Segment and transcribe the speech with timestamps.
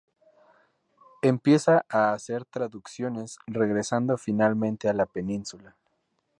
[1.21, 5.75] Empieza a hacer traducciones, regresando finalmente a la península.